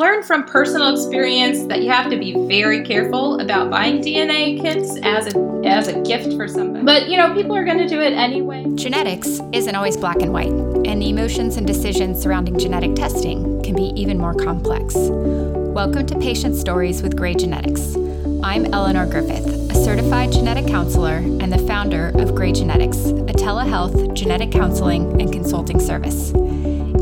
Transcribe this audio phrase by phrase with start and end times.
[0.00, 4.98] learned from personal experience that you have to be very careful about buying DNA kits
[5.02, 6.82] as a as a gift for somebody.
[6.86, 8.64] But you know, people are going to do it anyway.
[8.76, 10.52] Genetics isn't always black and white,
[10.86, 14.94] and the emotions and decisions surrounding genetic testing can be even more complex.
[14.96, 17.94] Welcome to Patient Stories with Grey Genetics.
[18.42, 24.14] I'm Eleanor Griffith, a certified genetic counselor and the founder of Grey Genetics, a telehealth
[24.14, 26.32] genetic counseling and consulting service.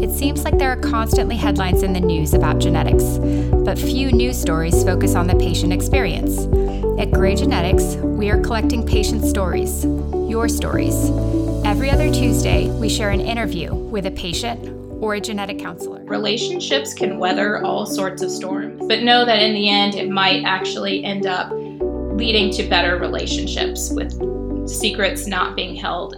[0.01, 3.19] It seems like there are constantly headlines in the news about genetics,
[3.65, 6.39] but few news stories focus on the patient experience.
[7.01, 9.85] At Grey Genetics, we are collecting patient stories,
[10.29, 11.11] your stories.
[11.65, 14.69] Every other Tuesday, we share an interview with a patient
[15.03, 16.05] or a genetic counselor.
[16.05, 20.45] Relationships can weather all sorts of storms, but know that in the end, it might
[20.45, 24.13] actually end up leading to better relationships with
[24.69, 26.15] secrets not being held.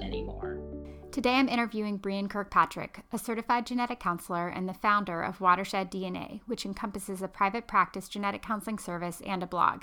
[1.20, 6.40] Today, I'm interviewing Brianne Kirkpatrick, a certified genetic counselor and the founder of Watershed DNA,
[6.46, 9.82] which encompasses a private practice genetic counseling service and a blog.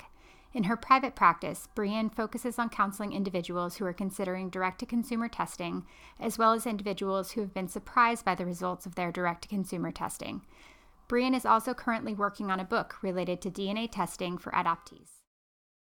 [0.52, 5.28] In her private practice, Brianne focuses on counseling individuals who are considering direct to consumer
[5.28, 5.84] testing,
[6.18, 9.48] as well as individuals who have been surprised by the results of their direct to
[9.48, 10.40] consumer testing.
[11.08, 15.10] Brianne is also currently working on a book related to DNA testing for adoptees.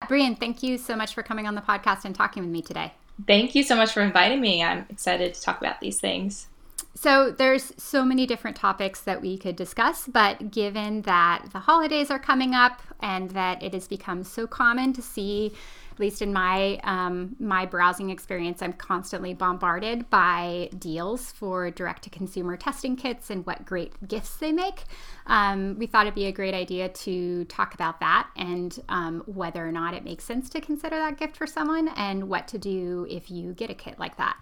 [0.04, 2.92] Brianne, thank you so much for coming on the podcast and talking with me today.
[3.26, 4.62] Thank you so much for inviting me.
[4.62, 6.48] I'm excited to talk about these things.
[6.94, 12.10] So there's so many different topics that we could discuss, but given that the holidays
[12.10, 15.52] are coming up and that it has become so common to see,
[15.92, 22.04] at least in my um, my browsing experience, I'm constantly bombarded by deals for direct
[22.04, 24.84] to consumer testing kits and what great gifts they make.
[25.26, 29.66] Um, we thought it'd be a great idea to talk about that and um, whether
[29.66, 33.06] or not it makes sense to consider that gift for someone and what to do
[33.10, 34.36] if you get a kit like that.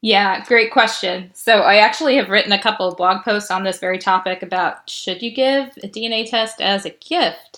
[0.00, 1.30] Yeah, great question.
[1.32, 4.88] So I actually have written a couple of blog posts on this very topic about
[4.88, 7.53] should you give a DNA test as a gift?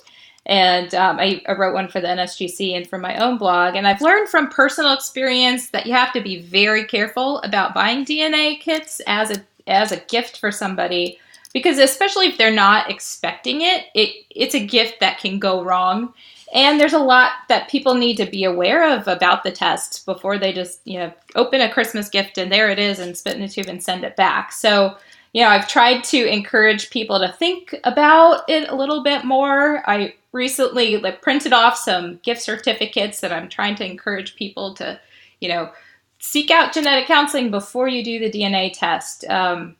[0.47, 3.75] And um, I, I, wrote one for the NSGC and for my own blog.
[3.75, 8.05] And I've learned from personal experience that you have to be very careful about buying
[8.05, 11.19] DNA kits as a as a gift for somebody
[11.53, 16.15] because especially if they're not expecting it, it it's a gift that can go wrong.
[16.55, 20.39] And there's a lot that people need to be aware of about the test before
[20.39, 23.43] they just, you know, open a Christmas gift and there it is and spit in
[23.43, 24.53] a tube and send it back.
[24.53, 24.97] So,
[25.33, 29.83] you know, I've tried to encourage people to think about it a little bit more.
[29.91, 35.01] I recently like printed off some gift certificates that I'm trying to encourage people to,
[35.41, 35.73] you know,
[36.19, 39.25] seek out genetic counseling before you do the DNA test.
[39.29, 39.77] Um,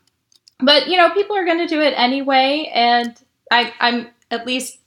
[0.59, 3.15] but you know, people are going to do it anyway, and
[3.51, 4.79] I, I'm at least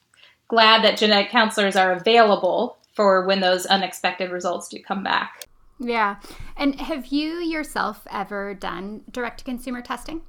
[0.48, 5.46] glad that genetic counselors are available for when those unexpected results do come back.
[5.78, 6.16] Yeah.
[6.56, 10.22] And have you yourself ever done direct to consumer testing?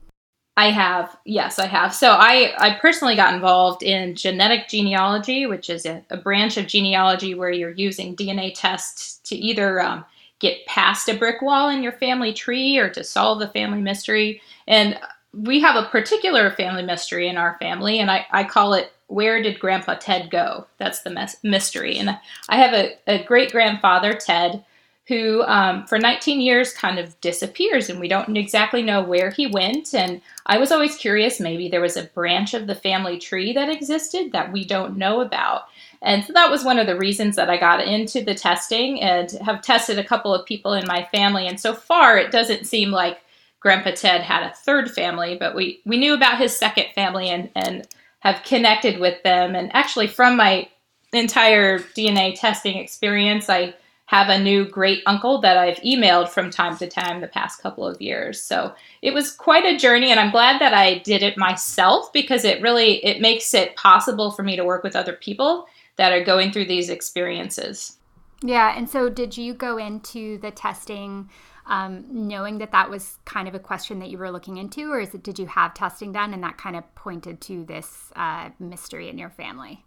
[0.58, 1.18] I have.
[1.26, 1.94] Yes, I have.
[1.94, 6.68] So I, I personally got involved in genetic genealogy, which is a, a branch of
[6.68, 10.04] genealogy where you're using DNA tests to either um,
[10.40, 14.42] get past a brick wall in your family tree or to solve the family mystery.
[14.68, 15.00] And
[15.34, 19.42] we have a particular family mystery in our family, and I, I call it where
[19.44, 20.68] did Grandpa Ted go?
[20.78, 21.98] That's the mes- mystery.
[21.98, 24.64] And I have a, a great grandfather, Ted,
[25.12, 29.46] who um, for 19 years kind of disappears and we don't exactly know where he
[29.46, 29.94] went.
[29.94, 33.68] And I was always curious maybe there was a branch of the family tree that
[33.68, 35.64] existed that we don't know about.
[36.02, 39.30] And so that was one of the reasons that I got into the testing and
[39.46, 41.46] have tested a couple of people in my family.
[41.46, 43.20] And so far, it doesn't seem like
[43.60, 47.50] Grandpa Ted had a third family, but we, we knew about his second family and,
[47.54, 47.86] and
[48.20, 49.56] have connected with them.
[49.56, 50.70] And actually, from my
[51.12, 53.74] entire DNA testing experience, I
[54.12, 57.88] have a new great uncle that I've emailed from time to time the past couple
[57.88, 58.42] of years.
[58.42, 62.44] So it was quite a journey and I'm glad that I did it myself because
[62.44, 66.26] it really it makes it possible for me to work with other people that are
[66.26, 68.00] going through these experiences.
[68.44, 71.30] Yeah, and so did you go into the testing
[71.66, 75.00] um, knowing that that was kind of a question that you were looking into, or
[75.00, 78.50] is it did you have testing done and that kind of pointed to this uh,
[78.60, 79.86] mystery in your family?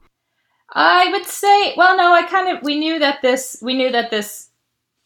[0.72, 4.10] I would say, well, no, I kind of we knew that this we knew that
[4.10, 4.50] this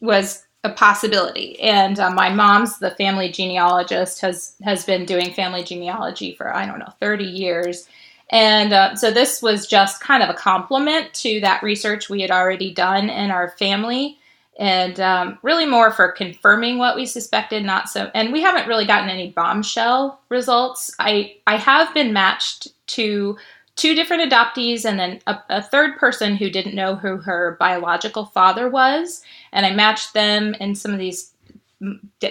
[0.01, 5.63] was a possibility, and uh, my mom's the family genealogist has has been doing family
[5.63, 7.89] genealogy for I don't know thirty years.
[8.31, 12.31] And uh, so this was just kind of a complement to that research we had
[12.31, 14.19] already done in our family.
[14.59, 18.87] And um, really more for confirming what we suspected not so and we haven't really
[18.87, 20.91] gotten any bombshell results.
[20.99, 23.39] I i have been matched to
[23.79, 28.27] two different adoptees and then a, a, third person who didn't know who her biological
[28.27, 29.23] father was
[29.53, 31.33] and i matched them in some of these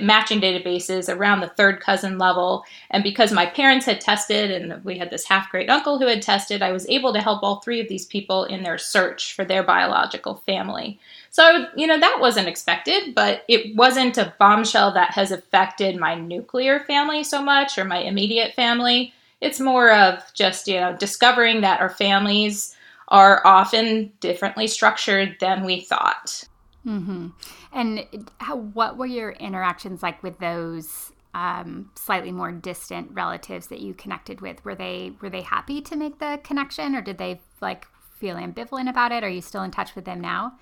[0.01, 2.65] matching databases around the third cousin level.
[2.91, 6.21] And because my parents had tested and we had this half great uncle who had
[6.21, 9.45] tested, I was able to help all three of these people in their search for
[9.45, 10.99] their biological family.
[11.29, 16.15] So, you know, that wasn't expected, but it wasn't a bombshell that has affected my
[16.15, 19.13] nuclear family so much or my immediate family.
[19.42, 22.75] It's more of just, you know, discovering that our families
[23.10, 26.44] are often differently structured than we thought.
[26.86, 27.28] Mm-hmm.
[27.74, 33.80] And how, what were your interactions like with those um, slightly more distant relatives that
[33.80, 34.63] you connected with?
[34.66, 37.86] Were they were they happy to make the connection, or did they like
[38.18, 39.24] feel ambivalent about it?
[39.24, 40.54] Are you still in touch with them now?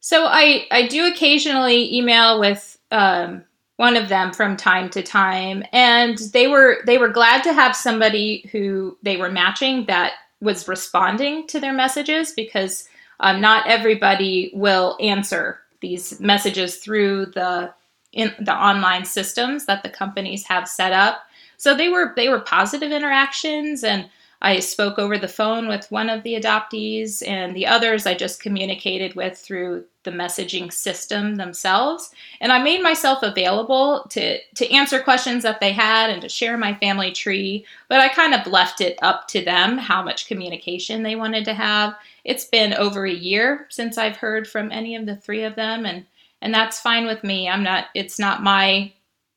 [0.00, 3.44] So I I do occasionally email with um,
[3.76, 7.74] one of them from time to time, and they were they were glad to have
[7.74, 12.88] somebody who they were matching that was responding to their messages because
[13.20, 17.72] um, not everybody will answer these messages through the
[18.12, 21.24] in the online systems that the companies have set up.
[21.56, 24.08] So they were they were positive interactions and
[24.44, 28.42] I spoke over the phone with one of the adoptees and the others I just
[28.42, 32.10] communicated with through the messaging system themselves
[32.40, 36.58] and I made myself available to to answer questions that they had and to share
[36.58, 41.02] my family tree but I kind of left it up to them how much communication
[41.02, 45.06] they wanted to have it's been over a year since I've heard from any of
[45.06, 46.06] the three of them, and
[46.40, 47.48] and that's fine with me.
[47.48, 47.86] I'm not.
[47.94, 48.92] It's not my.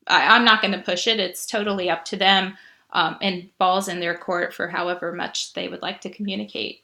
[0.06, 1.20] I, am not going to push it.
[1.20, 2.56] It's totally up to them,
[2.92, 6.82] um, and balls in their court for however much they would like to communicate.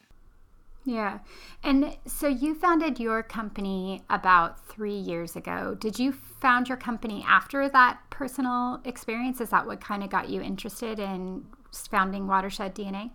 [0.84, 1.20] Yeah.
[1.62, 5.76] And so you founded your company about three years ago.
[5.80, 9.40] Did you found your company after that personal experience?
[9.40, 11.46] Is that what kind of got you interested in
[11.90, 13.10] founding Watershed DNA?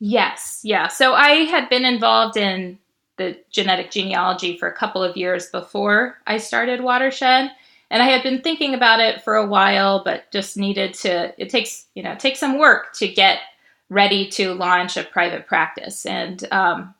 [0.00, 0.88] Yes, yeah.
[0.88, 2.78] So I had been involved in
[3.16, 7.52] the genetic genealogy for a couple of years before I started Watershed.
[7.92, 11.50] And I had been thinking about it for a while, but just needed to, it
[11.50, 13.40] takes, you know, it takes some work to get
[13.90, 16.06] ready to launch a private practice.
[16.06, 16.94] And um,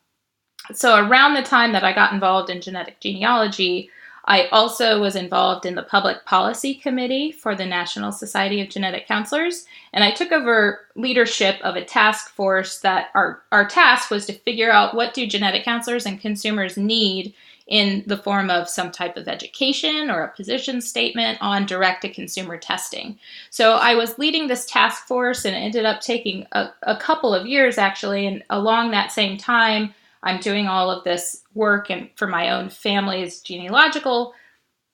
[0.75, 3.89] so around the time that I got involved in genetic genealogy,
[4.27, 9.09] I also was involved in the public policy committee for the National Society of Genetic
[9.09, 14.27] Counselors, and I took over leadership of a task force that our, our task was
[14.27, 17.35] to figure out what do genetic counselors and consumers need
[17.67, 22.09] in the form of some type of education or a position statement on direct to
[22.09, 23.19] consumer testing.
[23.51, 27.35] So I was leading this task force and it ended up taking a, a couple
[27.35, 32.09] of years actually, and along that same time, I'm doing all of this work and
[32.17, 34.35] for my own family's genealogical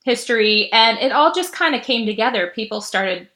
[0.05, 2.53] history and it all just kind of came together.
[2.55, 3.29] People started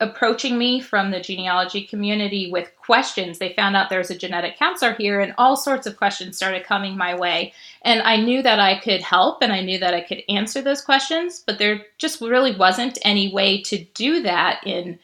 [0.00, 3.38] approaching me from the genealogy community with questions.
[3.38, 6.64] They found out there was a genetic counselor here, and all sorts of questions started
[6.64, 7.52] coming my way.
[7.82, 10.80] And I knew that I could help and I knew that I could answer those
[10.80, 14.98] questions, but there just really wasn't any way to do that in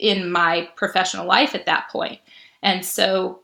[0.00, 2.18] in my professional life at that point.
[2.62, 3.40] And so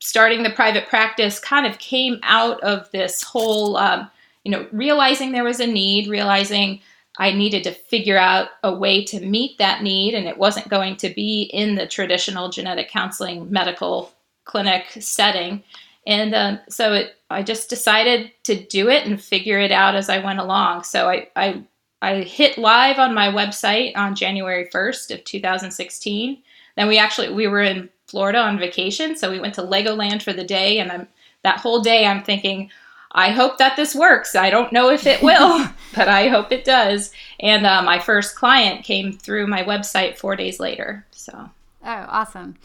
[0.00, 4.10] starting the private practice kind of came out of this whole, um,
[4.42, 6.80] you know, realizing there was a need, realizing
[7.18, 10.96] I needed to figure out a way to meet that need, and it wasn't going
[10.96, 14.12] to be in the traditional genetic counseling medical
[14.44, 15.62] clinic setting.
[16.06, 20.08] And uh, so it, I just decided to do it and figure it out as
[20.08, 20.82] I went along.
[20.82, 21.62] So I, I,
[22.02, 26.42] I hit live on my website on January 1st of 2016.
[26.76, 29.16] Then we actually we were in Florida on vacation.
[29.16, 31.08] So we went to Legoland for the day, and I'm
[31.42, 32.70] that whole day I'm thinking,
[33.14, 34.34] I hope that this works.
[34.34, 37.12] I don't know if it will, but I hope it does.
[37.40, 41.06] And uh, my first client came through my website four days later.
[41.12, 41.50] So.
[41.84, 42.56] Oh, awesome.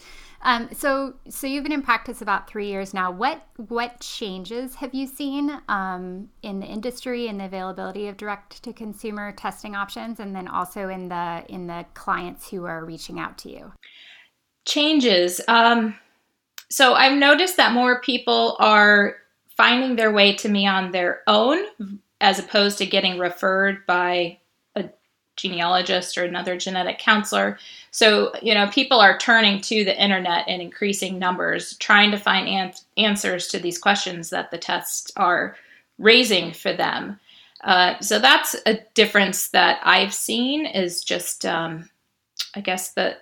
[0.42, 3.10] Um, so, so you've been in practice about three years now.
[3.10, 8.62] What what changes have you seen um, in the industry and the availability of direct
[8.62, 13.20] to consumer testing options, and then also in the in the clients who are reaching
[13.20, 13.72] out to you?
[14.70, 15.40] changes.
[15.48, 15.96] Um,
[16.70, 19.16] so I've noticed that more people are
[19.60, 21.58] finding their way to me on their own
[22.22, 24.38] as opposed to getting referred by
[24.74, 24.88] a
[25.36, 27.58] genealogist or another genetic counselor.
[27.90, 32.48] So, you know, people are turning to the internet in increasing numbers, trying to find
[32.48, 35.56] an- answers to these questions that the tests are
[35.98, 37.20] raising for them.
[37.62, 41.90] Uh, so that's a difference that I've seen is just, um,
[42.54, 43.18] I guess, the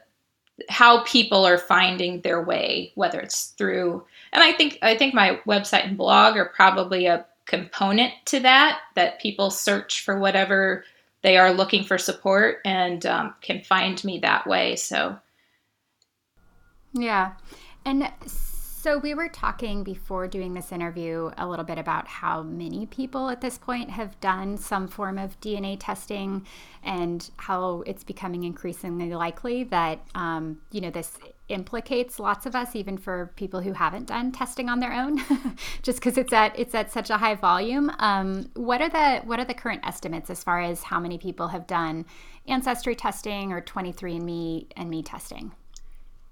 [0.69, 5.41] how people are finding their way, whether it's through, and I think I think my
[5.47, 8.81] website and blog are probably a component to that.
[8.95, 10.85] That people search for whatever
[11.23, 14.77] they are looking for support and um, can find me that way.
[14.77, 15.19] So,
[16.93, 17.33] yeah,
[17.85, 18.11] and
[18.81, 23.29] So, we were talking before doing this interview a little bit about how many people
[23.29, 26.47] at this point have done some form of DNA testing
[26.85, 31.19] and how it's becoming increasingly likely that, um, you know, this
[31.49, 35.19] implicates lots of us, even for people who haven't done testing on their own,
[35.83, 37.91] just because it's at it's at such a high volume.
[37.99, 41.49] Um, what are the what are the current estimates as far as how many people
[41.49, 42.07] have done
[42.47, 45.51] ancestry testing or 23andMe and me testing?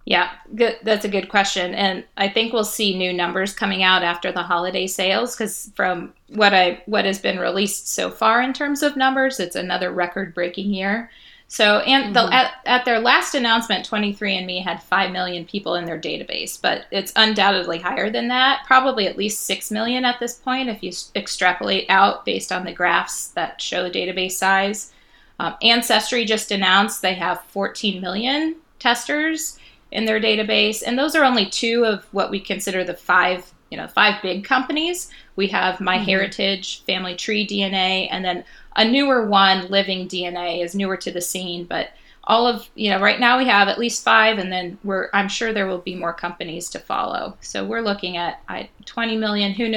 [0.06, 0.78] Yeah, good.
[0.84, 4.42] That's a good question, and I think we'll see new numbers coming out after the
[4.42, 8.96] holiday sales because from what I what has been released so far in terms of
[8.96, 11.10] numbers, it's another record-breaking year.
[11.48, 12.12] So, and mm-hmm.
[12.12, 16.86] the, at, at their last announcement, 23andMe had 5 million people in their database, but
[16.92, 20.92] it's undoubtedly higher than that, probably at least 6 million at this point if you
[21.16, 24.92] extrapolate out based on the graphs that show the database size.
[25.40, 29.58] Um, Ancestry just announced they have 14 million testers
[29.96, 33.78] in their database, and those are only two of what we consider the five, you
[33.78, 35.10] know, five big companies.
[35.36, 36.84] We have MyHeritage, mm-hmm.
[36.84, 38.44] Family Tree DNA, and then
[38.76, 41.92] a newer one, Living DNA, is newer to the scene, but
[42.24, 45.28] all of you know right now we have at least five and then we're i'm
[45.28, 47.36] sure there will be more companies to follow.
[47.40, 48.40] So we're looking at
[48.84, 49.52] 20 million.
[49.52, 49.76] Who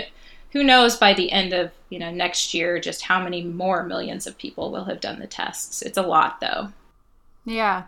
[0.51, 4.25] who knows by the end of you know next year just how many more millions
[4.25, 5.83] of people will have done the tests.
[5.83, 6.73] It's a lot though.
[7.45, 7.83] Yeah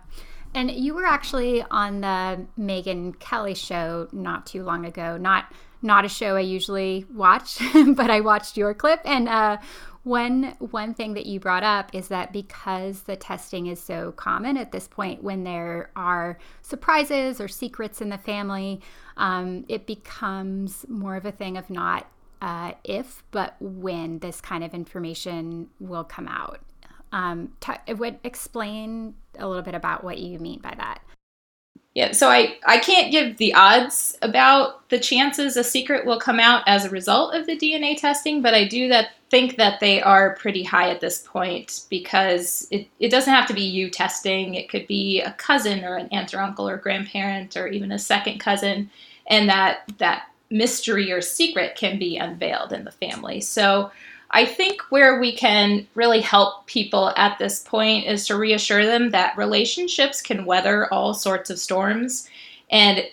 [0.53, 5.17] and you were actually on the Megyn Kelly show not too long ago.
[5.17, 5.45] Not
[5.81, 7.59] not a show I usually watch,
[7.95, 9.01] but I watched your clip.
[9.03, 9.57] And uh,
[10.03, 14.57] one one thing that you brought up is that because the testing is so common
[14.57, 18.81] at this point, when there are surprises or secrets in the family,
[19.17, 22.07] um, it becomes more of a thing of not
[22.41, 26.59] uh, if, but when this kind of information will come out.
[27.11, 31.01] Um, t- would explain a little bit about what you mean by that.
[31.93, 36.39] Yeah, so I, I can't give the odds about the chances a secret will come
[36.39, 40.01] out as a result of the DNA testing, but I do that think that they
[40.01, 44.55] are pretty high at this point because it, it doesn't have to be you testing.
[44.55, 47.99] It could be a cousin or an aunt or uncle or grandparent or even a
[47.99, 48.89] second cousin,
[49.27, 53.41] and that that mystery or secret can be unveiled in the family.
[53.41, 53.91] So
[54.31, 59.11] I think where we can really help people at this point is to reassure them
[59.11, 62.29] that relationships can weather all sorts of storms.
[62.69, 63.05] And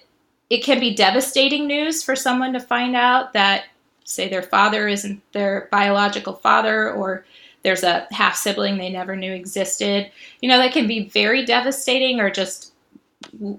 [0.48, 3.64] it can be devastating news for someone to find out that,
[4.04, 7.24] say, their father isn't their biological father or
[7.62, 10.10] there's a half sibling they never knew existed.
[10.40, 12.72] You know, that can be very devastating or just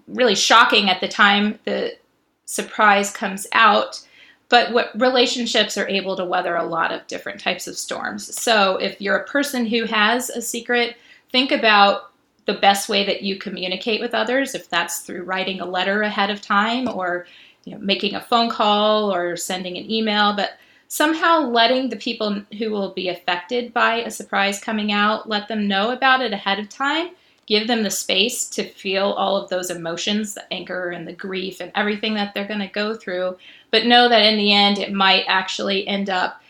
[0.07, 1.97] really shocking at the time the
[2.45, 4.01] surprise comes out
[4.49, 8.35] but what relationships are able to weather a lot of different types of storms.
[8.39, 10.97] So if you're a person who has a secret,
[11.31, 12.11] think about
[12.45, 16.31] the best way that you communicate with others, if that's through writing a letter ahead
[16.31, 17.27] of time or
[17.65, 20.53] you know, making a phone call or sending an email, but
[20.87, 25.67] somehow letting the people who will be affected by a surprise coming out, let them
[25.67, 27.09] know about it ahead of time
[27.49, 31.59] give them the space to feel all of those emotions, the anger and the grief
[31.59, 33.35] and everything that they're going to go through,
[33.71, 36.41] but know that in the end it might actually end up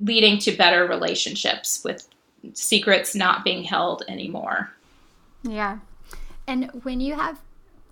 [0.00, 2.08] leading to better relationships with
[2.52, 4.72] secrets not being held anymore.
[5.42, 5.78] Yeah.
[6.46, 7.40] And when you have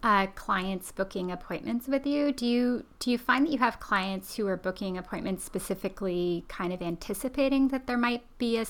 [0.03, 4.37] uh, clients booking appointments with you, do you do you find that you have clients
[4.37, 8.65] who are booking appointments specifically, kind of anticipating that there might be a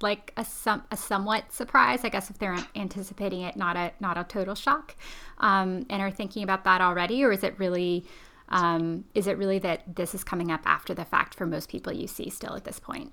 [0.00, 4.16] like a some a somewhat surprise, I guess, if they're anticipating it, not a not
[4.16, 4.94] a total shock,
[5.38, 8.04] um, and are thinking about that already, or is it really
[8.48, 11.92] um, is it really that this is coming up after the fact for most people
[11.92, 13.12] you see still at this point?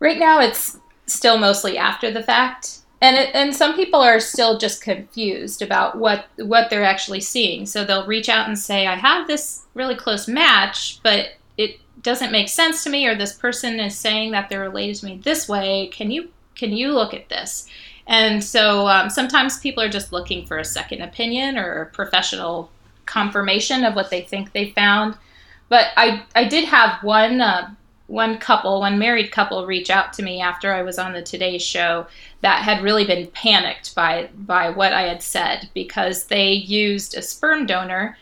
[0.00, 4.58] Right now, it's still mostly after the fact, and it, and some people are still
[4.58, 7.66] just confused about what what they're actually seeing.
[7.66, 12.30] So they'll reach out and say, "I have this really close match, but it doesn't
[12.30, 15.48] make sense to me or this person is saying that they're related to me this
[15.48, 17.68] way can you can you look at this?
[18.06, 22.70] And so um, sometimes people are just looking for a second opinion or professional
[23.06, 25.16] confirmation of what they think they found.
[25.68, 27.74] But i i did have one uh,
[28.06, 31.56] one couple one married couple reach out to me after i was on the today
[31.56, 32.06] show
[32.42, 37.22] that had really been panicked by by what i had said because they used a
[37.22, 38.16] sperm donor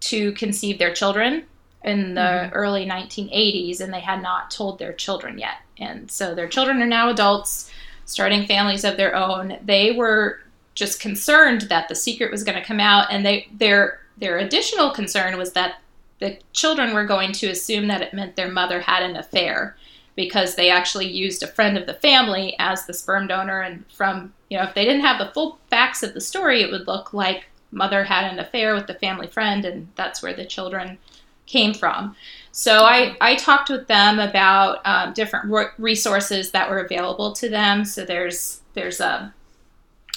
[0.00, 1.44] to conceive their children
[1.86, 2.54] in the mm-hmm.
[2.54, 5.58] early 1980s and they had not told their children yet.
[5.78, 7.70] And so their children are now adults,
[8.04, 9.58] starting families of their own.
[9.64, 10.40] They were
[10.74, 14.90] just concerned that the secret was going to come out and they their their additional
[14.90, 15.76] concern was that
[16.18, 19.76] the children were going to assume that it meant their mother had an affair
[20.16, 24.32] because they actually used a friend of the family as the sperm donor and from
[24.50, 27.14] you know if they didn't have the full facts of the story it would look
[27.14, 30.98] like mother had an affair with the family friend and that's where the children
[31.46, 32.14] came from.
[32.52, 37.84] So I, I talked with them about um, different resources that were available to them.
[37.84, 39.32] So there's there's a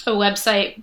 [0.06, 0.82] a website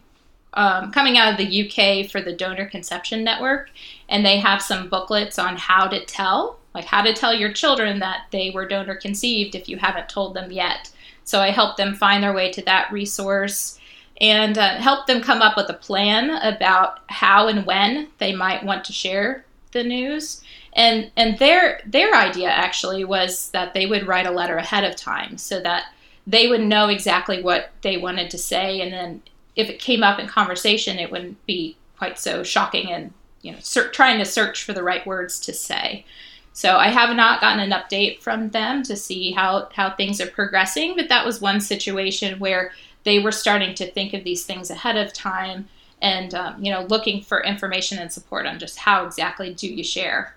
[0.54, 3.70] um, coming out of the UK for the Donor Conception Network,
[4.10, 8.00] and they have some booklets on how to tell, like how to tell your children
[8.00, 10.92] that they were donor conceived if you haven't told them yet.
[11.24, 13.80] So I helped them find their way to that resource
[14.20, 18.64] and uh, help them come up with a plan about how and when they might
[18.64, 19.46] want to share
[19.78, 20.42] the news.
[20.74, 24.96] And and their their idea actually was that they would write a letter ahead of
[24.96, 25.86] time so that
[26.26, 29.22] they would know exactly what they wanted to say and then
[29.58, 33.58] if it came up in conversation, it wouldn't be quite so shocking and you know
[33.60, 36.06] ser- trying to search for the right words to say.
[36.54, 40.28] So I have not gotten an update from them to see how how things are
[40.28, 42.72] progressing, but that was one situation where
[43.04, 45.68] they were starting to think of these things ahead of time
[46.02, 49.84] and um, you know looking for information and support on just how exactly do you
[49.84, 50.36] share.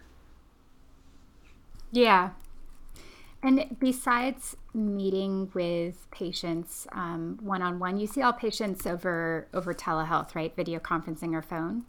[1.92, 2.30] Yeah,
[3.42, 10.34] and besides meeting with patients one on one, you see all patients over over telehealth,
[10.34, 10.54] right?
[10.54, 11.84] Video conferencing or phone.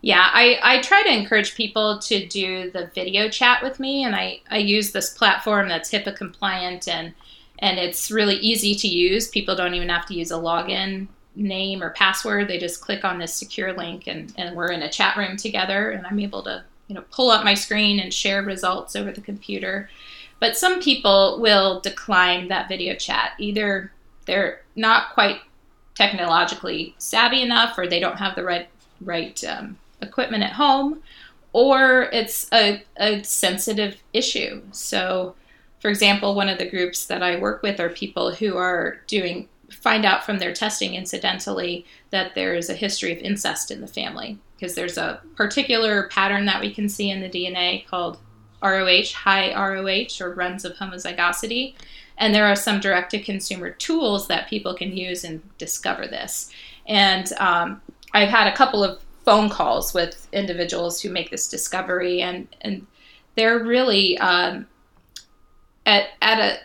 [0.00, 4.16] Yeah, I, I try to encourage people to do the video chat with me, and
[4.16, 7.12] I, I use this platform that's HIPAA compliant and
[7.58, 9.28] and it's really easy to use.
[9.28, 12.48] People don't even have to use a login name or password.
[12.48, 15.90] They just click on this secure link, and, and we're in a chat room together,
[15.90, 19.20] and I'm able to you know pull up my screen and share results over the
[19.20, 19.88] computer.
[20.40, 23.32] But some people will decline that video chat.
[23.38, 23.92] Either
[24.26, 25.40] they're not quite
[25.94, 28.68] technologically savvy enough, or they don't have the right
[29.00, 31.02] right um, equipment at home,
[31.52, 34.62] or it's a, a sensitive issue.
[34.72, 35.34] So,
[35.80, 39.48] for example, one of the groups that I work with are people who are doing
[39.70, 43.86] find out from their testing incidentally that there is a history of incest in the
[43.86, 48.18] family because there's a particular pattern that we can see in the DNA called
[48.62, 51.74] ROH, high ROH, or runs of homozygosity.
[52.18, 56.50] And there are some direct to consumer tools that people can use and discover this.
[56.86, 57.82] And um,
[58.14, 62.86] I've had a couple of phone calls with individuals who make this discovery, and, and
[63.34, 64.66] they're really um,
[65.84, 66.58] at, at a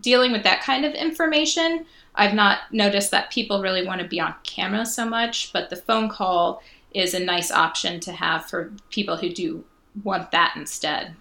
[0.00, 1.86] dealing with that kind of information.
[2.18, 5.76] I've not noticed that people really want to be on camera so much, but the
[5.76, 9.64] phone call is a nice option to have for people who do
[10.02, 11.14] want that instead.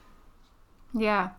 [0.94, 1.30] Yeah.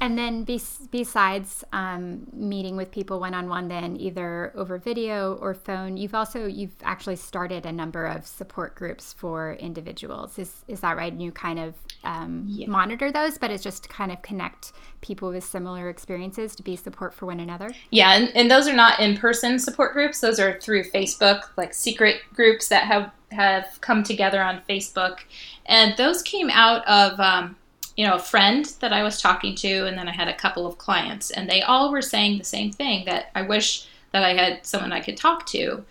[0.00, 0.60] And then be-
[0.90, 6.14] besides um, meeting with people one on one, then either over video or phone, you've
[6.14, 10.38] also you've actually started a number of support groups for individuals.
[10.38, 11.12] Is is that right?
[11.12, 12.68] And you kind of um, yeah.
[12.68, 16.76] monitor those, but it's just to kind of connect people with similar experiences to be
[16.76, 17.70] support for one another.
[17.90, 20.20] Yeah, and, and those are not in person support groups.
[20.20, 25.20] Those are through Facebook, like secret groups that have have come together on Facebook,
[25.66, 27.18] and those came out of.
[27.20, 27.56] Um,
[27.96, 30.66] you know, a friend that I was talking to, and then I had a couple
[30.66, 34.34] of clients, and they all were saying the same thing that I wish that I
[34.34, 35.84] had someone I could talk to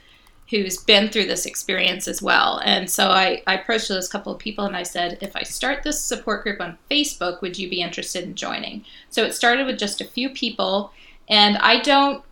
[0.50, 2.62] who's been through this experience as well.
[2.64, 5.82] And so I, I approached those couple of people and I said, if I start
[5.82, 8.86] this support group on Facebook, would you be interested in joining?
[9.10, 10.92] So it started with just a few people,
[11.28, 12.24] and I don't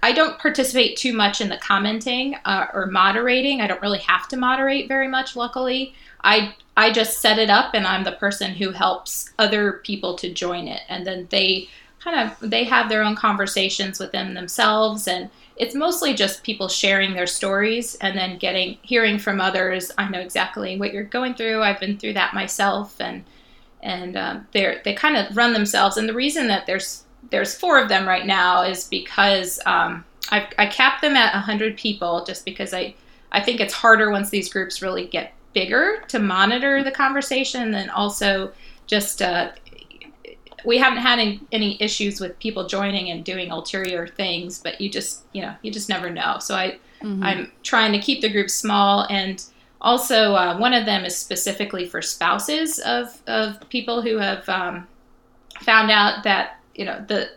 [0.00, 3.60] I don't participate too much in the commenting uh, or moderating.
[3.60, 5.92] I don't really have to moderate very much, luckily.
[6.22, 10.32] I I just set it up and I'm the person who helps other people to
[10.32, 10.82] join it.
[10.88, 11.68] And then they
[12.00, 17.14] kind of they have their own conversations within themselves and it's mostly just people sharing
[17.14, 19.90] their stories and then getting hearing from others.
[19.96, 21.62] I know exactly what you're going through.
[21.62, 23.24] I've been through that myself and
[23.82, 25.96] and um, they they kind of run themselves.
[25.96, 30.48] And the reason that there's there's four of them right now is because um, I,
[30.58, 32.94] I capped them at 100 people just because I,
[33.32, 37.90] I think it's harder once these groups really get bigger to monitor the conversation and
[37.92, 38.52] also
[38.86, 39.50] just uh,
[40.66, 44.90] we haven't had any, any, issues with people joining and doing ulterior things but you
[44.90, 47.22] just you know you just never know so i mm-hmm.
[47.22, 49.44] i'm trying to keep the group small and
[49.80, 54.86] also uh, one of them is specifically for spouses of, of people who have um,
[55.62, 57.30] found out that you know the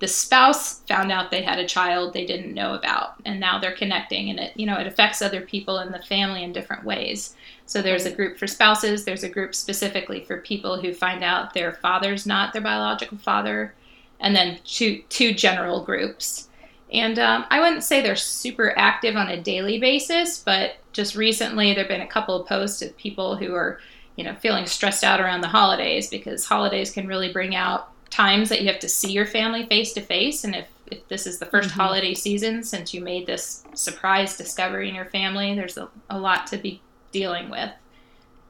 [0.00, 3.76] the spouse found out they had a child they didn't know about and now they're
[3.76, 7.36] connecting and it you know it affects other people in the family in different ways.
[7.66, 11.54] So there's a group for spouses there's a group specifically for people who find out
[11.54, 13.74] their father's not their biological father
[14.18, 16.48] and then two two general groups.
[16.92, 21.72] And um, i wouldn't say they're super active on a daily basis but just recently
[21.72, 23.78] there have been a couple of posts of people who are
[24.16, 28.48] you know feeling stressed out around the holidays because holidays can really bring out times
[28.48, 31.38] that you have to see your family face to face and if, if this is
[31.38, 31.80] the 1st mm-hmm.
[31.80, 36.46] holiday season since you made this surprise discovery in your family there's a, a lot
[36.46, 37.70] to be dealing with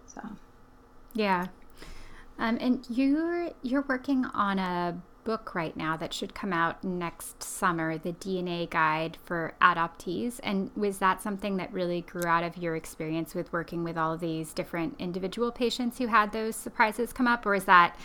[0.07, 0.23] so
[1.15, 1.47] yeah
[2.39, 7.43] Um, and you're you're working on a book right now that should come out next
[7.43, 10.41] summer, the DNA Guide for Adoptees.
[10.43, 14.17] And was that something that really grew out of your experience with working with all
[14.17, 17.97] these different individual patients who had those surprises come up, or is that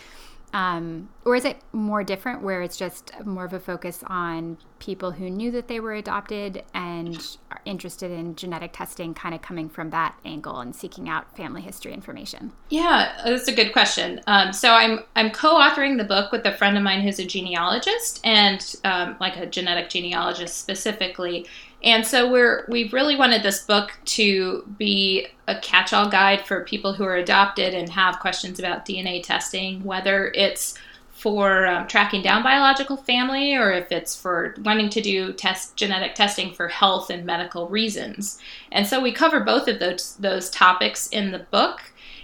[0.52, 5.10] um, or is it more different where it's just more of a focus on people
[5.12, 9.68] who knew that they were adopted and are interested in genetic testing, kind of coming
[9.68, 12.52] from that angle and seeking out family history information?
[12.70, 14.20] Yeah, that's a good question.
[14.26, 18.20] Um, so I'm I'm co-authoring the book with a friend of mine who's a genealogist
[18.24, 21.46] and um, like a genetic genealogist specifically,
[21.86, 26.92] and so we're we really wanted this book to be a catch-all guide for people
[26.92, 30.76] who are adopted and have questions about DNA testing, whether it's
[31.12, 36.16] for um, tracking down biological family or if it's for wanting to do test genetic
[36.16, 38.38] testing for health and medical reasons.
[38.72, 41.82] And so we cover both of those those topics in the book.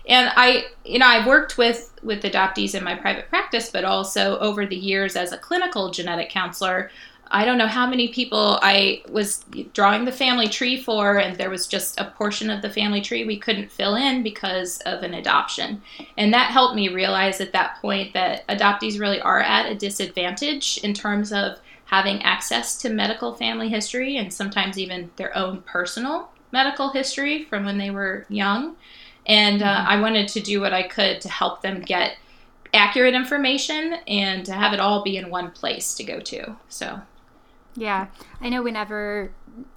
[0.09, 4.41] And I, you know, I've worked with with adoptees in my private practice, but also
[4.41, 6.91] over the years as a clinical genetic counselor,
[7.33, 9.43] I don't know how many people I was
[9.73, 13.25] drawing the family tree for, and there was just a portion of the family tree
[13.25, 15.81] we couldn't fill in because of an adoption.
[16.19, 20.79] And that helped me realize at that point that adoptees really are at a disadvantage
[20.85, 26.31] in terms of having access to medical family history and sometimes even their own personal
[26.53, 28.77] medical history from when they were young.
[29.27, 29.89] And uh, mm-hmm.
[29.89, 32.17] I wanted to do what I could to help them get
[32.75, 36.57] accurate information and to have it all be in one place to go to.
[36.69, 37.01] So
[37.75, 38.09] yeah,
[38.41, 39.33] I know whenever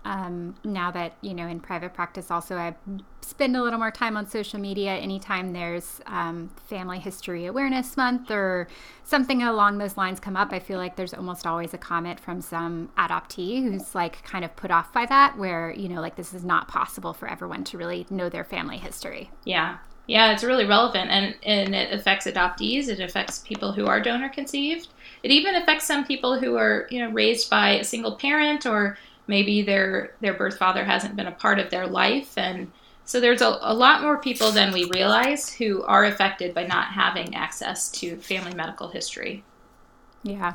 [0.06, 2.76] um, now that you know in private practice, also I
[3.22, 4.92] spend a little more time on social media.
[4.96, 8.68] Anytime there's um, Family History Awareness Month or
[9.04, 12.42] something along those lines come up, I feel like there's almost always a comment from
[12.42, 16.34] some adoptee who's like kind of put off by that, where you know like this
[16.34, 19.32] is not possible for everyone to really know their family history.
[19.46, 19.78] Yeah,
[20.08, 22.90] yeah, it's really relevant, and and it affects adoptees.
[22.90, 24.90] It affects people who are donor conceived
[25.26, 28.96] it even affects some people who are, you know, raised by a single parent or
[29.26, 32.72] maybe their their birth father hasn't been a part of their life and
[33.06, 36.88] so there's a, a lot more people than we realize who are affected by not
[36.88, 39.44] having access to family medical history.
[40.24, 40.54] Yeah.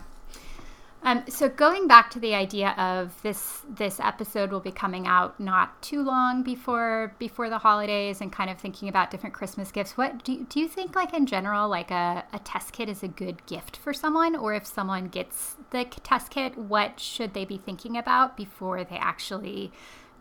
[1.02, 5.40] Um, so going back to the idea of this this episode will be coming out
[5.40, 9.96] not too long before before the holidays and kind of thinking about different Christmas gifts.
[9.96, 13.02] What do you, do you think like in general like a, a test kit is
[13.02, 17.46] a good gift for someone or if someone gets the test kit, what should they
[17.46, 19.72] be thinking about before they actually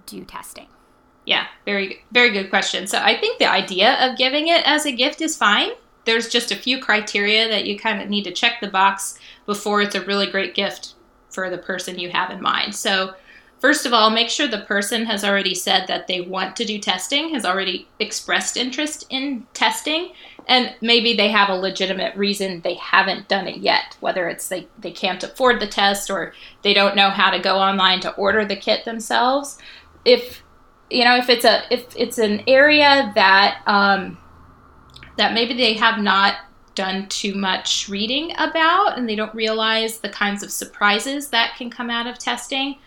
[0.06, 0.68] do testing?
[1.26, 2.88] Yeah, very very good question.
[2.88, 5.72] So I think the idea of giving it as a gift is fine
[6.06, 9.82] there's just a few criteria that you kind of need to check the box before
[9.82, 10.96] it's a really great gift
[11.30, 12.74] for the person you have in mind.
[12.76, 13.14] So,
[13.60, 16.80] first of all, make sure the person has already said that they want to do
[16.80, 20.12] testing, has already expressed interest in testing,
[20.48, 24.68] and maybe they have a legitimate reason they haven't done it yet, whether it's they,
[24.80, 26.34] they can't afford the test or
[26.64, 29.60] they don't know how to go online to order the kit themselves.
[30.06, 30.44] If
[30.90, 34.18] you know if it's a if it's an area that um,
[35.20, 36.38] that maybe they have not
[36.76, 41.70] done too much reading about and they don't realize the kinds of surprises that can
[41.70, 42.78] come out of testing.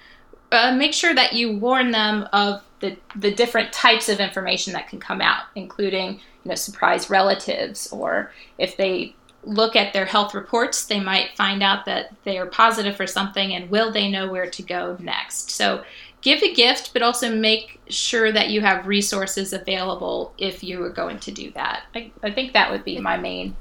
[0.51, 4.89] Uh, make sure that you warn them of the, the different types of information that
[4.89, 9.15] can come out, including you know surprise relatives, or if they
[9.45, 13.53] look at their health reports, they might find out that they are positive for something,
[13.53, 15.51] and will they know where to go next?
[15.51, 15.85] So
[16.23, 20.91] give a gift, but also make sure that you have resources available if you are
[20.91, 21.83] going to do that.
[21.95, 23.57] I, I think that would be my main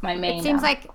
[0.00, 0.38] my main.
[0.38, 0.90] It seems uh, like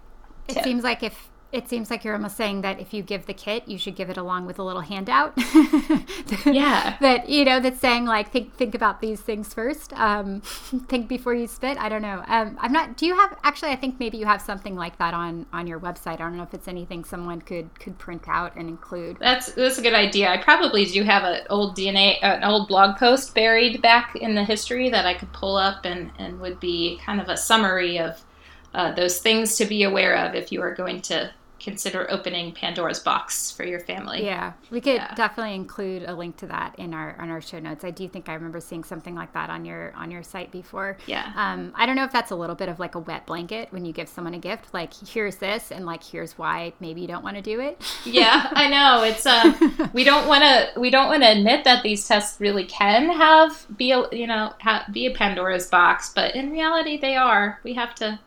[0.48, 3.34] it seems like if it seems like you're almost saying that if you give the
[3.34, 5.34] kit, you should give it along with a little handout.
[6.46, 6.96] yeah.
[7.02, 9.92] that you know that's saying like think think about these things first.
[9.94, 11.78] Um, think before you spit.
[11.80, 12.24] I don't know.
[12.28, 12.98] Um, I'm not.
[12.98, 13.72] Do you have actually?
[13.72, 16.14] I think maybe you have something like that on on your website.
[16.14, 19.18] I don't know if it's anything someone could could print out and include.
[19.20, 20.30] That's that's a good idea.
[20.30, 24.44] I probably do have an old DNA an old blog post buried back in the
[24.44, 28.24] history that I could pull up and and would be kind of a summary of.
[28.72, 33.00] Uh, those things to be aware of if you are going to consider opening Pandora's
[33.00, 34.26] box for your family.
[34.26, 35.14] Yeah, we could yeah.
[35.16, 37.84] definitely include a link to that in our on our show notes.
[37.84, 40.98] I do think I remember seeing something like that on your on your site before.
[41.06, 41.32] Yeah.
[41.36, 43.86] Um, I don't know if that's a little bit of like a wet blanket when
[43.86, 47.24] you give someone a gift, like here's this, and like here's why maybe you don't
[47.24, 47.82] want to do it.
[48.06, 49.04] yeah, I know.
[49.04, 52.66] It's uh, we don't want to we don't want to admit that these tests really
[52.66, 57.16] can have be a you know ha- be a Pandora's box, but in reality they
[57.16, 57.60] are.
[57.64, 58.20] We have to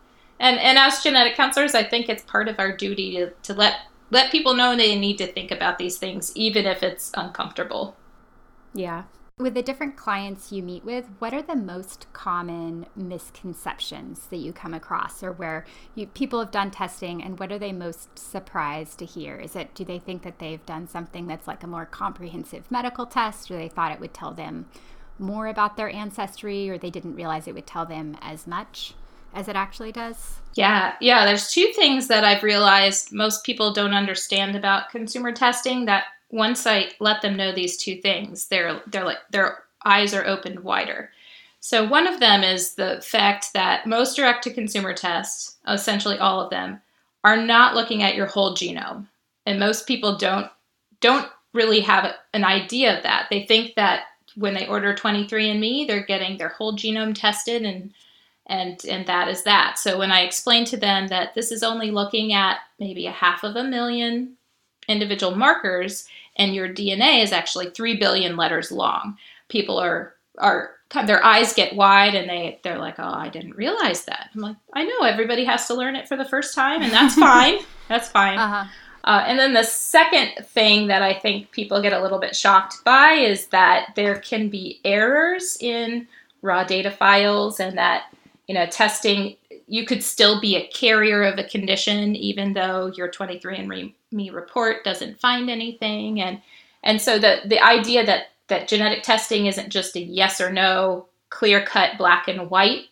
[0.42, 3.76] and and as genetic counselors, I think it's part of our duty to, to let
[4.10, 7.96] let people know they need to think about these things, even if it's uncomfortable.
[8.74, 9.04] Yeah,
[9.38, 14.52] With the different clients you meet with, what are the most common misconceptions that you
[14.52, 18.98] come across or where you, people have done testing and what are they most surprised
[18.98, 19.36] to hear?
[19.36, 23.06] Is it do they think that they've done something that's like a more comprehensive medical
[23.06, 24.66] test or they thought it would tell them
[25.18, 28.94] more about their ancestry or they didn't realize it would tell them as much?
[29.34, 30.38] As it actually does?
[30.54, 31.24] Yeah, yeah.
[31.24, 35.86] There's two things that I've realized most people don't understand about consumer testing.
[35.86, 40.26] That once I let them know these two things, they're they're like their eyes are
[40.26, 41.10] opened wider.
[41.60, 46.40] So one of them is the fact that most direct to consumer tests, essentially all
[46.40, 46.80] of them,
[47.22, 49.06] are not looking at your whole genome.
[49.46, 50.48] And most people don't
[51.00, 53.28] don't really have an idea of that.
[53.30, 57.92] They think that when they order 23andme, they're getting their whole genome tested and
[58.46, 59.78] and and that is that.
[59.78, 63.44] So when i explain to them that this is only looking at maybe a half
[63.44, 64.36] of a million
[64.88, 69.16] individual markers and your dna is actually 3 billion letters long
[69.48, 70.70] people are are
[71.06, 74.30] their eyes get wide and they they're like oh i didn't realize that.
[74.34, 77.14] I'm like i know everybody has to learn it for the first time and that's
[77.30, 77.60] fine.
[77.88, 78.38] That's fine.
[78.38, 78.64] Uh-huh.
[79.04, 82.82] uh, and then the second thing that i think people get a little bit shocked
[82.84, 86.08] by is that there can be errors in
[86.42, 88.04] raw data files and that
[88.48, 93.10] you know, testing, you could still be a carrier of a condition even though your
[93.10, 96.20] 23andMe report doesn't find anything.
[96.20, 96.40] And
[96.82, 101.06] and so the the idea that that genetic testing isn't just a yes or no,
[101.30, 102.86] clear cut, black and white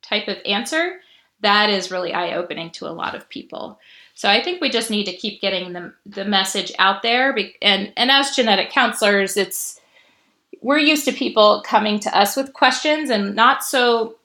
[0.00, 1.00] type of answer,
[1.40, 3.78] that is really eye opening to a lot of people.
[4.14, 7.36] So I think we just need to keep getting the, the message out there.
[7.60, 9.80] And, and as genetic counselors, it's
[10.60, 14.16] we're used to people coming to us with questions and not so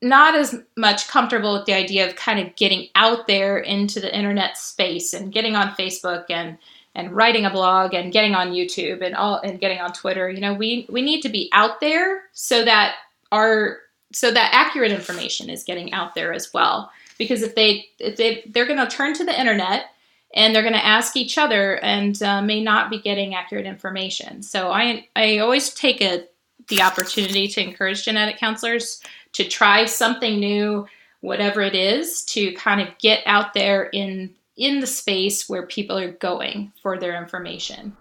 [0.00, 4.16] not as much comfortable with the idea of kind of getting out there into the
[4.16, 6.58] internet space and getting on Facebook and
[6.94, 10.30] and writing a blog and getting on YouTube and all and getting on Twitter.
[10.30, 12.96] You know, we we need to be out there so that
[13.32, 13.78] our
[14.12, 16.90] so that accurate information is getting out there as well.
[17.18, 19.86] Because if they if they they're going to turn to the internet
[20.34, 24.42] and they're going to ask each other and uh, may not be getting accurate information.
[24.42, 26.24] So I I always take a
[26.68, 30.86] the opportunity to encourage genetic counselors to try something new,
[31.20, 35.96] whatever it is, to kind of get out there in in the space where people
[35.96, 37.96] are going for their information.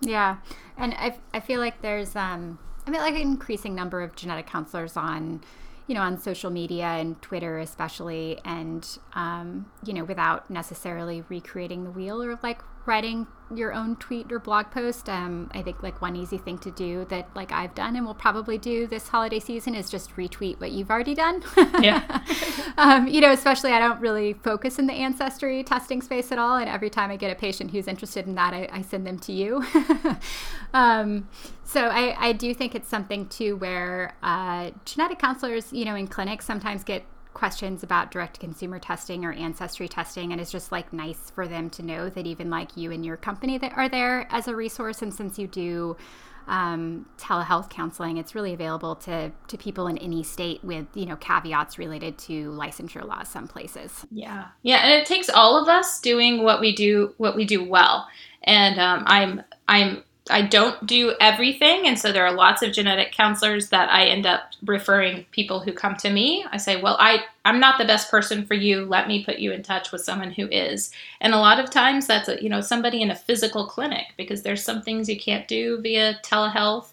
[0.00, 0.38] Yeah.
[0.76, 4.46] And I, I feel like there's um I mean like an increasing number of genetic
[4.46, 5.42] counselors on
[5.88, 11.84] you know, on social media and Twitter, especially, and, um, you know, without necessarily recreating
[11.84, 15.08] the wheel or like writing your own tweet or blog post.
[15.08, 18.14] Um, I think like one easy thing to do that like I've done and will
[18.14, 21.42] probably do this holiday season is just retweet what you've already done.
[21.80, 22.22] yeah.
[22.76, 26.56] um, you know, especially I don't really focus in the ancestry testing space at all.
[26.56, 29.18] And every time I get a patient who's interested in that, I, I send them
[29.20, 29.64] to you.
[30.74, 31.28] um,
[31.64, 36.06] so I, I do think it's something too where uh, genetic counselors, you know, in
[36.06, 37.04] clinics sometimes get
[37.38, 41.70] questions about direct consumer testing or ancestry testing and it's just like nice for them
[41.70, 45.02] to know that even like you and your company that are there as a resource.
[45.02, 45.96] And since you do
[46.48, 51.14] um, telehealth counseling it's really available to to people in any state with you know
[51.16, 54.04] caveats related to licensure laws some places.
[54.10, 54.46] Yeah.
[54.62, 58.08] Yeah and it takes all of us doing what we do what we do well.
[58.42, 63.12] And um, i'm i'm I don't do everything, and so there are lots of genetic
[63.12, 66.44] counselors that I end up referring people who come to me.
[66.50, 68.84] I say, "Well, I I'm not the best person for you.
[68.84, 72.06] Let me put you in touch with someone who is." And a lot of times
[72.06, 75.48] that's a, you know somebody in a physical clinic because there's some things you can't
[75.48, 76.88] do via telehealth.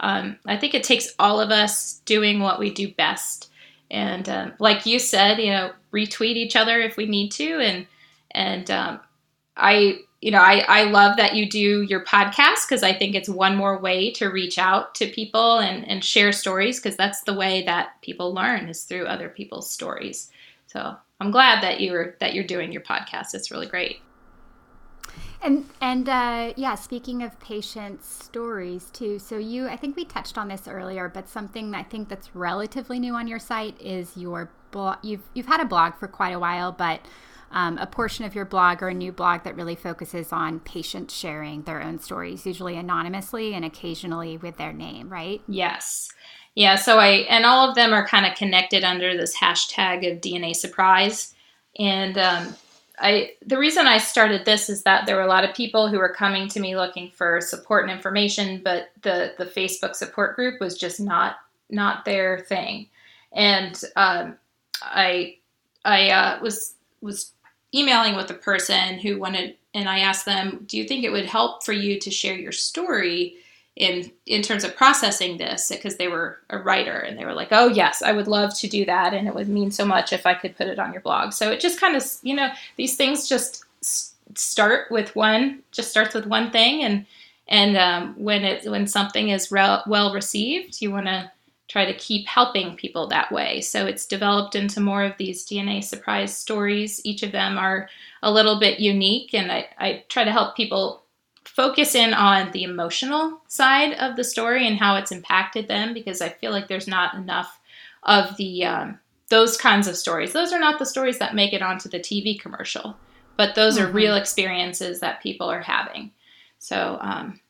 [0.00, 3.50] Um, I think it takes all of us doing what we do best,
[3.90, 7.86] and um, like you said, you know, retweet each other if we need to, and
[8.32, 9.00] and um,
[9.56, 13.28] I you know, I, I love that you do your podcast because I think it's
[13.28, 17.34] one more way to reach out to people and, and share stories because that's the
[17.34, 20.30] way that people learn is through other people's stories.
[20.66, 23.34] So I'm glad that you're that you're doing your podcast.
[23.34, 24.00] It's really great.
[25.42, 29.18] And and uh, yeah, speaking of patient stories too.
[29.18, 32.98] So you, I think we touched on this earlier, but something I think that's relatively
[32.98, 34.98] new on your site is your blog.
[35.02, 37.00] You've you've had a blog for quite a while, but
[37.50, 41.14] um, a portion of your blog or a new blog that really focuses on patients
[41.14, 45.42] sharing their own stories, usually anonymously and occasionally with their name, right?
[45.48, 46.08] Yes.
[46.56, 50.22] Yeah, so I, and all of them are kind of connected under this hashtag of
[50.22, 51.34] DNA surprise.
[51.78, 52.56] And um,
[52.98, 55.98] I, the reason I started this is that there were a lot of people who
[55.98, 60.58] were coming to me looking for support and information, but the, the Facebook support group
[60.58, 61.36] was just not,
[61.68, 62.88] not their thing.
[63.32, 64.38] And um,
[64.80, 65.36] I,
[65.84, 67.32] I uh, was, was
[67.74, 71.26] emailing with a person who wanted, and I asked them, Do you think it would
[71.26, 73.36] help for you to share your story
[73.76, 77.48] in in terms of processing this because they were a writer and they were like,
[77.50, 80.26] "Oh yes, I would love to do that, and it would mean so much if
[80.26, 82.96] I could put it on your blog." So it just kind of you know these
[82.96, 83.64] things just
[84.34, 87.06] start with one, just starts with one thing, and
[87.48, 91.30] and um, when it when something is re- well received, you want to
[91.68, 93.60] try to keep helping people that way.
[93.60, 97.00] So it's developed into more of these DNA surprise stories.
[97.04, 97.88] Each of them are
[98.22, 101.02] a little bit unique, and I, I try to help people
[101.44, 106.20] focus in on the emotional side of the story and how it's impacted them because
[106.20, 107.60] I feel like there's not enough
[108.02, 108.98] of the um,
[109.28, 110.32] those kinds of stories.
[110.32, 112.96] Those are not the stories that make it onto the TV commercial,
[113.36, 113.88] but those mm-hmm.
[113.88, 116.12] are real experiences that people are having.
[116.58, 117.40] So um,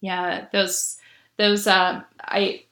[0.00, 0.98] yeah, those
[1.38, 2.63] those uh, I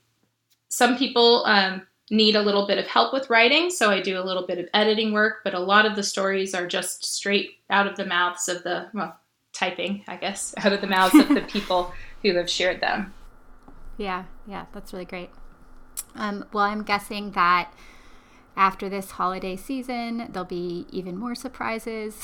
[0.73, 4.25] some people um, need a little bit of help with writing, so I do a
[4.25, 7.87] little bit of editing work, but a lot of the stories are just straight out
[7.87, 9.21] of the mouths of the well
[9.53, 13.13] typing, I guess, out of the mouths of the people who have shared them.
[13.99, 15.29] Yeah, yeah, that's really great.
[16.15, 17.71] Um, well, I'm guessing that
[18.57, 22.19] after this holiday season, there'll be even more surprises.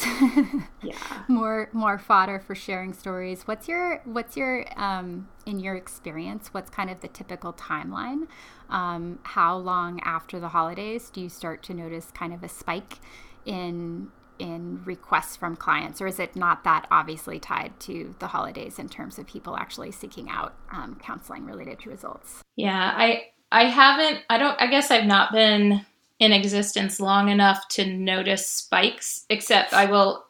[0.82, 0.94] yeah,
[1.26, 3.42] more more fodder for sharing stories.
[3.46, 6.52] What's your what's your um, in your experience?
[6.52, 8.26] What's kind of the typical timeline?
[8.68, 12.98] Um, how long after the holidays do you start to notice kind of a spike
[13.46, 18.78] in in requests from clients, or is it not that obviously tied to the holidays
[18.78, 22.42] in terms of people actually seeking out um, counseling related to results?
[22.54, 24.24] Yeah, I I haven't.
[24.28, 24.60] I don't.
[24.60, 25.84] I guess I've not been
[26.18, 29.24] in existence long enough to notice spikes.
[29.30, 30.26] Except I will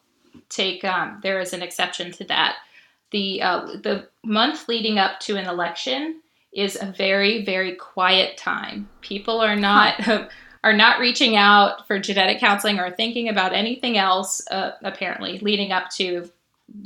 [0.49, 0.83] take.
[0.83, 2.57] Um, there is an exception to that.
[3.11, 6.21] The uh, the month leading up to an election
[6.51, 8.89] is a very very quiet time.
[9.01, 10.01] People are not.
[10.01, 10.27] Huh.
[10.63, 15.71] are not reaching out for genetic counseling or thinking about anything else, uh, apparently, leading
[15.71, 16.29] up to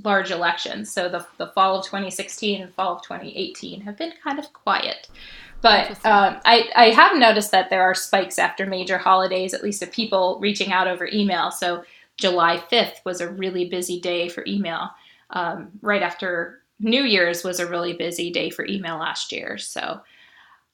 [0.03, 0.91] large elections.
[0.91, 5.09] So the, the fall of 2016 and fall of 2018 have been kind of quiet.
[5.63, 9.81] But um, I, I have noticed that there are spikes after major holidays, at least
[9.81, 11.51] of people reaching out over email.
[11.51, 11.85] So
[12.17, 14.89] July 5th was a really busy day for email.
[15.29, 19.57] Um, right after New Year's was a really busy day for email last year.
[19.57, 20.01] So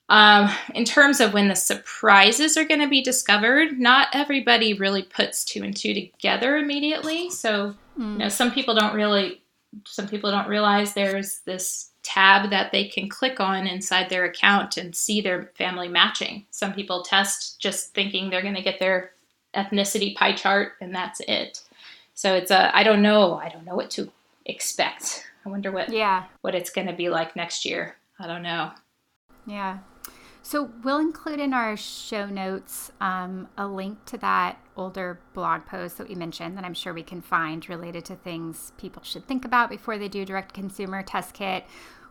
[0.09, 5.03] um, in terms of when the surprises are going to be discovered, not everybody really
[5.03, 7.29] puts two and two together immediately.
[7.29, 9.43] So, you know, some people don't really,
[9.85, 14.77] some people don't realize there's this tab that they can click on inside their account
[14.77, 16.45] and see their family matching.
[16.49, 19.11] Some people test just thinking they're going to get their
[19.55, 21.61] ethnicity pie chart and that's it.
[22.15, 24.11] So it's a, I don't know, I don't know what to
[24.45, 25.27] expect.
[25.45, 27.95] I wonder what, yeah, what it's going to be like next year.
[28.19, 28.71] I don't know.
[29.45, 29.79] Yeah.
[30.41, 35.97] So we'll include in our show notes um, a link to that older blog post
[35.99, 39.45] that we mentioned that I'm sure we can find related to things people should think
[39.45, 41.65] about before they do direct consumer test kit.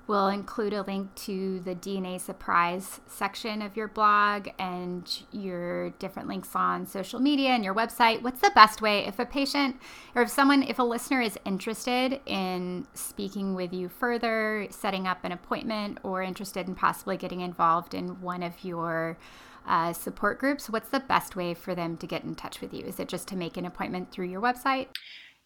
[0.08, 6.28] We'll include a link to the DNA surprise section of your blog and your different
[6.28, 8.22] links on social media and your website.
[8.22, 9.76] What's the best way if a patient
[10.14, 15.18] or if someone, if a listener is interested in speaking with you further, setting up
[15.24, 19.18] an appointment, or interested in possibly getting involved in one of your
[19.66, 22.82] uh, support groups, what's the best way for them to get in touch with you?
[22.82, 24.86] Is it just to make an appointment through your website?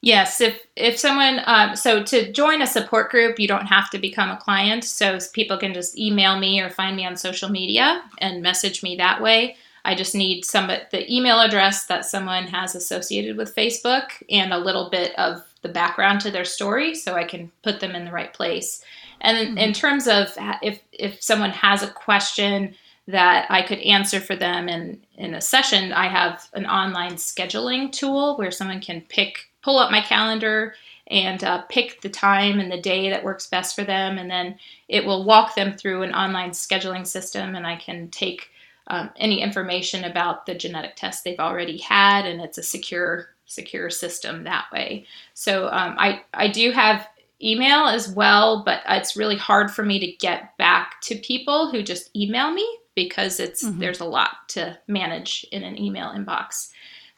[0.04, 3.98] Yes, if if someone um, so to join a support group, you don't have to
[3.98, 4.82] become a client.
[4.82, 8.96] So people can just email me or find me on social media and message me
[8.96, 9.56] that way.
[9.84, 14.58] I just need some the email address that someone has associated with Facebook and a
[14.58, 18.12] little bit of the background to their story, so I can put them in the
[18.12, 18.84] right place.
[19.20, 19.58] And mm-hmm.
[19.58, 22.74] in terms of if if someone has a question
[23.06, 27.92] that I could answer for them in in a session, I have an online scheduling
[27.92, 30.75] tool where someone can pick pull up my calendar
[31.09, 34.18] and uh, pick the time and the day that works best for them.
[34.18, 34.57] And then
[34.88, 38.51] it will walk them through an online scheduling system, and I can take
[38.88, 43.90] um, any information about the genetic test they've already had, and it's a secure secure
[43.90, 45.07] system that way.
[45.35, 47.07] So um, I I do have
[47.42, 51.83] email as well, but it's really hard for me to get back to people who
[51.83, 53.79] just email me because it's mm-hmm.
[53.79, 56.70] there's a lot to manage in an email inbox.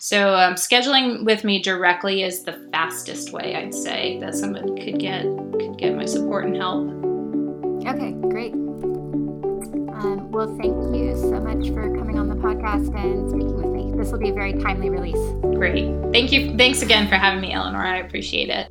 [0.05, 4.99] So um, scheduling with me directly is the fastest way I'd say that someone could
[4.99, 6.91] get could get my support and help.
[7.89, 8.53] Okay, great.
[8.53, 13.97] Um, well, thank you so much for coming on the podcast and speaking with me.
[13.97, 15.17] This will be a very timely release.
[15.57, 15.99] Great.
[16.13, 16.55] Thank you.
[16.55, 17.83] Thanks again for having me, Eleanor.
[17.83, 18.71] I appreciate it.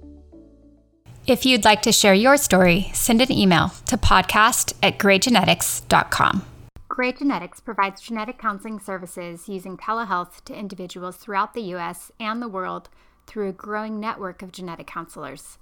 [1.25, 6.45] If you'd like to share your story, send an email to podcast at greygenetics.com.
[6.93, 12.11] Grey Genetics provides genetic counseling services using telehealth to individuals throughout the U.S.
[12.19, 12.87] and the world
[13.25, 15.57] through a growing network of genetic counselors.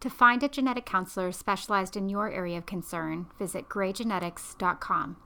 [0.00, 5.18] To find a genetic counselor specialized in your area of concern, visit greygenetics.com.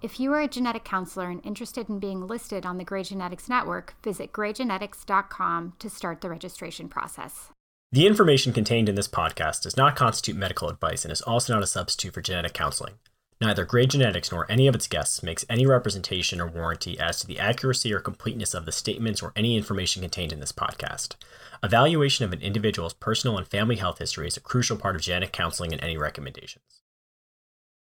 [0.00, 3.46] If you are a genetic counselor and interested in being listed on the Grey Genetics
[3.46, 7.50] Network, visit greygenetics.com to start the registration process.
[7.92, 11.62] The information contained in this podcast does not constitute medical advice and is also not
[11.62, 12.94] a substitute for genetic counseling.
[13.40, 17.26] Neither Grey Genetics nor any of its guests makes any representation or warranty as to
[17.26, 21.16] the accuracy or completeness of the statements or any information contained in this podcast.
[21.62, 25.32] Evaluation of an individual's personal and family health history is a crucial part of genetic
[25.32, 26.83] counseling and any recommendations.